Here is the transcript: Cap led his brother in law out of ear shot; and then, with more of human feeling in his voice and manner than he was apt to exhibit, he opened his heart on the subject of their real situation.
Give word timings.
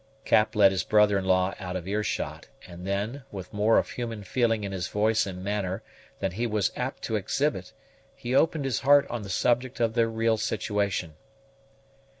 Cap 0.25 0.55
led 0.55 0.71
his 0.71 0.83
brother 0.83 1.15
in 1.19 1.25
law 1.25 1.53
out 1.59 1.75
of 1.75 1.87
ear 1.87 2.01
shot; 2.03 2.47
and 2.65 2.87
then, 2.87 3.21
with 3.31 3.53
more 3.53 3.77
of 3.77 3.91
human 3.91 4.23
feeling 4.23 4.63
in 4.63 4.71
his 4.71 4.87
voice 4.87 5.27
and 5.27 5.43
manner 5.43 5.83
than 6.19 6.31
he 6.31 6.47
was 6.47 6.71
apt 6.75 7.03
to 7.03 7.15
exhibit, 7.15 7.71
he 8.15 8.33
opened 8.33 8.65
his 8.65 8.79
heart 8.79 9.05
on 9.11 9.21
the 9.21 9.29
subject 9.29 9.79
of 9.79 9.93
their 9.93 10.09
real 10.09 10.37
situation. 10.37 11.13